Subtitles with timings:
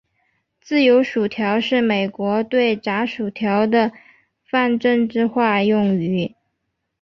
[0.59, 3.91] 自由薯条是美国对炸薯条的
[4.43, 6.33] 泛政治化用语。